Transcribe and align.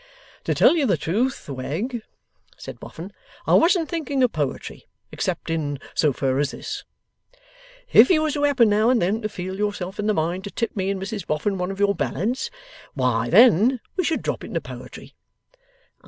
'To 0.45 0.55
tell 0.55 0.75
you 0.77 0.87
the 0.87 0.97
truth 0.97 1.47
Wegg,' 1.47 2.01
said 2.57 2.79
Boffin, 2.79 3.13
'I 3.45 3.53
wasn't 3.53 3.87
thinking 3.87 4.23
of 4.23 4.31
poetry, 4.31 4.87
except 5.11 5.51
in 5.51 5.77
so 5.93 6.11
fur 6.11 6.39
as 6.39 6.49
this: 6.49 6.83
If 7.93 8.09
you 8.09 8.23
was 8.23 8.33
to 8.33 8.41
happen 8.41 8.67
now 8.67 8.89
and 8.89 8.99
then 8.99 9.21
to 9.21 9.29
feel 9.29 9.57
yourself 9.59 9.99
in 9.99 10.07
the 10.07 10.15
mind 10.15 10.43
to 10.45 10.49
tip 10.49 10.75
me 10.75 10.89
and 10.89 10.99
Mrs 10.99 11.27
Boffin 11.27 11.59
one 11.59 11.69
of 11.69 11.79
your 11.79 11.93
ballads, 11.93 12.49
why 12.95 13.29
then 13.29 13.79
we 13.95 14.03
should 14.03 14.23
drop 14.23 14.43
into 14.43 14.59
poetry. 14.59 15.13